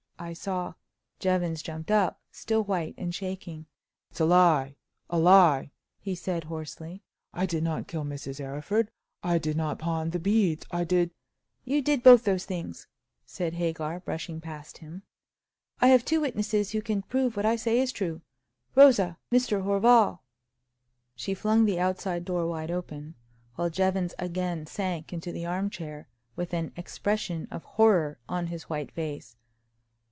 I 0.19 0.33
saw—" 0.33 0.75
Jevons 1.17 1.63
jumped 1.63 1.89
up, 1.89 2.21
still 2.31 2.61
white 2.63 2.93
and 2.95 3.13
shaking. 3.13 3.65
"It's 4.11 4.19
a 4.19 4.25
lie! 4.25 4.75
a 5.09 5.17
lie!" 5.17 5.71
he 5.99 6.13
said, 6.13 6.43
hoarsely. 6.43 7.01
"I 7.33 7.47
did 7.47 7.63
not 7.63 7.87
kill 7.87 8.03
Mrs. 8.03 8.39
Arryford; 8.39 8.89
I 9.23 9.39
did 9.39 9.57
not 9.57 9.79
pawn 9.79 10.11
the 10.11 10.19
beads. 10.19 10.63
I 10.69 10.83
did—" 10.83 11.09
"You 11.65 11.81
did 11.81 12.03
both 12.03 12.23
those 12.23 12.45
things!" 12.45 12.85
said 13.25 13.53
Hagar, 13.55 13.99
brushing 13.99 14.39
past 14.39 14.77
him. 14.77 15.01
"I 15.81 15.87
have 15.87 16.05
two 16.05 16.21
witnesses 16.21 16.69
who 16.69 16.83
can 16.83 17.01
prove 17.01 17.35
what 17.35 17.47
I 17.47 17.55
say 17.55 17.79
is 17.79 17.91
true. 17.91 18.21
Rosa! 18.75 19.17
Mr. 19.31 19.63
Horval!" 19.63 20.19
She 21.15 21.33
flung 21.33 21.65
the 21.65 21.79
outside 21.79 22.25
door 22.25 22.45
wide 22.45 22.69
open, 22.69 23.15
while 23.55 23.71
Jevons 23.71 24.13
again 24.19 24.67
sank 24.67 25.11
into 25.11 25.31
the 25.31 25.47
arm 25.47 25.71
chair, 25.71 26.07
with 26.35 26.53
an 26.53 26.73
expression 26.77 27.47
of 27.49 27.63
horror 27.63 28.19
on 28.29 28.47
his 28.47 28.69
white 28.69 28.91
face. 28.91 29.35